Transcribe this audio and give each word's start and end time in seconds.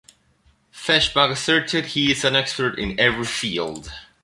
Feshbach 0.73 1.29
asserted, 1.31 1.85
He 1.85 2.11
is 2.11 2.23
an 2.25 2.35
expert 2.35 2.79
in 2.79 2.99
every 2.99 3.23
field. 3.23 3.91